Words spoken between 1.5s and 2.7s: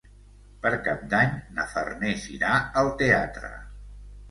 na Farners irà